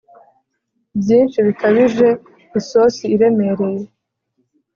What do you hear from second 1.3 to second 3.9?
bikabije isosi iremereye